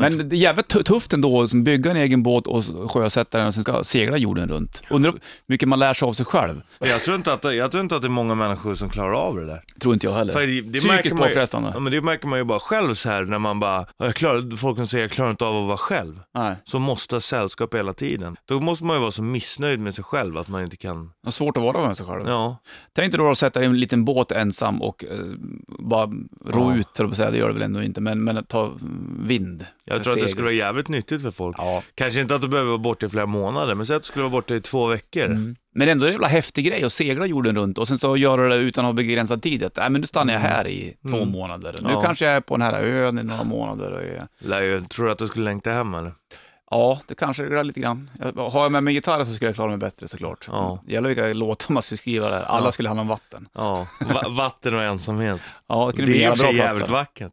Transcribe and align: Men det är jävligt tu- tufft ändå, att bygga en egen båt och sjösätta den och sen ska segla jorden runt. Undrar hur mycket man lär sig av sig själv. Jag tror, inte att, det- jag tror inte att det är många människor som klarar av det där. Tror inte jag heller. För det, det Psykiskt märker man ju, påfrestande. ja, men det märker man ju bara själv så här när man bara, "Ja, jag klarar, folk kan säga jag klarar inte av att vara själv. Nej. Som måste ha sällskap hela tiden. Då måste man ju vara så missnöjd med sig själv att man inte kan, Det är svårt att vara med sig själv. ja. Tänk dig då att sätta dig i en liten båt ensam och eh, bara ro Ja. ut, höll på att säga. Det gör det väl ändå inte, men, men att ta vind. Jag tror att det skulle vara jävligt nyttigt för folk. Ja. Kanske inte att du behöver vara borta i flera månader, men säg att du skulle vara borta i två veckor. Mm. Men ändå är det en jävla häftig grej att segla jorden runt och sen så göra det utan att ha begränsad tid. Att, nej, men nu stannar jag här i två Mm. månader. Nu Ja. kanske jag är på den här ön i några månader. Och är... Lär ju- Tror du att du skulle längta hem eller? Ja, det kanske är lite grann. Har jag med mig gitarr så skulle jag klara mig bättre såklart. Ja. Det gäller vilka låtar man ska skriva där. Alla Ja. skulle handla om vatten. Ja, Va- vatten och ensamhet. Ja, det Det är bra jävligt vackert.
Men 0.00 0.28
det 0.28 0.36
är 0.36 0.38
jävligt 0.38 0.68
tu- 0.68 0.82
tufft 0.82 1.12
ändå, 1.12 1.42
att 1.42 1.52
bygga 1.52 1.90
en 1.90 1.96
egen 1.96 2.22
båt 2.22 2.46
och 2.46 2.90
sjösätta 2.90 3.38
den 3.38 3.46
och 3.46 3.54
sen 3.54 3.62
ska 3.62 3.84
segla 3.84 4.16
jorden 4.16 4.48
runt. 4.48 4.82
Undrar 4.90 5.12
hur 5.12 5.20
mycket 5.46 5.68
man 5.68 5.78
lär 5.78 5.94
sig 5.94 6.06
av 6.06 6.12
sig 6.12 6.26
själv. 6.26 6.62
Jag 6.78 7.02
tror, 7.02 7.16
inte 7.16 7.32
att, 7.32 7.42
det- 7.42 7.54
jag 7.54 7.70
tror 7.70 7.82
inte 7.82 7.96
att 7.96 8.02
det 8.02 8.08
är 8.08 8.10
många 8.10 8.34
människor 8.34 8.74
som 8.74 8.88
klarar 8.88 9.12
av 9.12 9.36
det 9.36 9.46
där. 9.46 9.60
Tror 9.80 9.94
inte 9.94 10.06
jag 10.06 10.12
heller. 10.14 10.32
För 10.32 10.40
det, 10.40 10.46
det 10.46 10.62
Psykiskt 10.62 10.86
märker 10.86 11.14
man 11.14 11.28
ju, 11.28 11.34
påfrestande. 11.34 11.70
ja, 11.74 11.80
men 11.80 11.92
det 11.92 12.00
märker 12.00 12.28
man 12.28 12.38
ju 12.38 12.44
bara 12.44 12.58
själv 12.60 12.94
så 12.94 13.08
här 13.08 13.24
när 13.24 13.38
man 13.38 13.60
bara, 13.60 13.86
"Ja, 13.98 14.04
jag 14.06 14.14
klarar, 14.14 14.56
folk 14.56 14.76
kan 14.76 14.86
säga 14.86 15.02
jag 15.04 15.10
klarar 15.10 15.30
inte 15.30 15.44
av 15.44 15.56
att 15.62 15.66
vara 15.68 15.76
själv. 15.78 16.20
Nej. 16.34 16.56
Som 16.64 16.82
måste 16.82 17.14
ha 17.14 17.20
sällskap 17.20 17.74
hela 17.74 17.92
tiden. 17.92 18.36
Då 18.48 18.60
måste 18.60 18.84
man 18.84 18.96
ju 18.96 19.00
vara 19.00 19.10
så 19.10 19.22
missnöjd 19.22 19.80
med 19.80 19.94
sig 19.94 20.04
själv 20.04 20.36
att 20.38 20.48
man 20.48 20.62
inte 20.62 20.76
kan, 20.76 21.10
Det 21.22 21.28
är 21.28 21.30
svårt 21.30 21.56
att 21.56 21.62
vara 21.62 21.86
med 21.86 21.96
sig 21.96 22.06
själv. 22.06 22.22
ja. 22.26 22.56
Tänk 22.92 23.12
dig 23.12 23.18
då 23.18 23.30
att 23.30 23.38
sätta 23.38 23.58
dig 23.58 23.66
i 23.68 23.70
en 23.70 23.80
liten 23.80 24.04
båt 24.04 24.32
ensam 24.32 24.82
och 24.82 25.04
eh, 25.04 25.18
bara 25.78 26.06
ro 26.46 26.70
Ja. 26.70 26.76
ut, 26.76 26.86
höll 26.98 27.06
på 27.06 27.10
att 27.10 27.16
säga. 27.16 27.30
Det 27.30 27.38
gör 27.38 27.46
det 27.48 27.54
väl 27.54 27.62
ändå 27.62 27.82
inte, 27.82 28.00
men, 28.00 28.24
men 28.24 28.36
att 28.36 28.48
ta 28.48 28.72
vind. 29.20 29.66
Jag 29.90 30.04
tror 30.04 30.12
att 30.14 30.20
det 30.20 30.28
skulle 30.28 30.44
vara 30.44 30.54
jävligt 30.54 30.88
nyttigt 30.88 31.22
för 31.22 31.30
folk. 31.30 31.56
Ja. 31.58 31.82
Kanske 31.94 32.20
inte 32.20 32.34
att 32.34 32.42
du 32.42 32.48
behöver 32.48 32.68
vara 32.68 32.78
borta 32.78 33.06
i 33.06 33.08
flera 33.08 33.26
månader, 33.26 33.74
men 33.74 33.86
säg 33.86 33.96
att 33.96 34.02
du 34.02 34.06
skulle 34.06 34.22
vara 34.22 34.30
borta 34.30 34.54
i 34.54 34.60
två 34.60 34.86
veckor. 34.86 35.24
Mm. 35.26 35.56
Men 35.74 35.88
ändå 35.88 36.04
är 36.04 36.06
det 36.06 36.10
en 36.10 36.14
jävla 36.14 36.28
häftig 36.28 36.64
grej 36.66 36.84
att 36.84 36.92
segla 36.92 37.26
jorden 37.26 37.56
runt 37.56 37.78
och 37.78 37.88
sen 37.88 37.98
så 37.98 38.16
göra 38.16 38.48
det 38.48 38.56
utan 38.56 38.84
att 38.84 38.88
ha 38.88 38.92
begränsad 38.92 39.42
tid. 39.42 39.64
Att, 39.64 39.76
nej, 39.76 39.90
men 39.90 40.00
nu 40.00 40.06
stannar 40.06 40.32
jag 40.32 40.40
här 40.40 40.66
i 40.66 40.96
två 41.10 41.16
Mm. 41.16 41.28
månader. 41.30 41.74
Nu 41.82 41.90
Ja. 41.92 42.00
kanske 42.02 42.24
jag 42.24 42.34
är 42.34 42.40
på 42.40 42.56
den 42.56 42.62
här 42.66 42.80
ön 42.82 43.18
i 43.18 43.22
några 43.22 43.44
månader. 43.44 43.92
Och 43.92 44.02
är... 44.02 44.26
Lär 44.38 44.60
ju- 44.62 44.80
Tror 44.84 45.06
du 45.06 45.12
att 45.12 45.18
du 45.18 45.26
skulle 45.28 45.44
längta 45.44 45.70
hem 45.70 45.94
eller? 45.94 46.12
Ja, 46.70 47.00
det 47.06 47.14
kanske 47.14 47.44
är 47.44 47.64
lite 47.64 47.80
grann. 47.80 48.10
Har 48.36 48.62
jag 48.62 48.72
med 48.72 48.82
mig 48.82 48.94
gitarr 48.94 49.24
så 49.24 49.32
skulle 49.32 49.48
jag 49.48 49.54
klara 49.54 49.68
mig 49.68 49.78
bättre 49.78 50.08
såklart. 50.08 50.44
Ja. 50.48 50.82
Det 50.86 50.92
gäller 50.92 51.08
vilka 51.08 51.26
låtar 51.32 51.72
man 51.72 51.82
ska 51.82 51.96
skriva 51.96 52.30
där. 52.30 52.42
Alla 52.42 52.66
Ja. 52.66 52.72
skulle 52.72 52.88
handla 52.88 53.00
om 53.02 53.08
vatten. 53.08 53.48
Ja, 53.54 53.86
Va- 54.14 54.28
vatten 54.28 54.74
och 54.74 54.82
ensamhet. 54.82 55.40
Ja, 55.68 55.92
det 55.96 56.04
Det 56.04 56.24
är 56.24 56.36
bra 56.36 56.52
jävligt 56.52 56.88
vackert. 56.88 57.32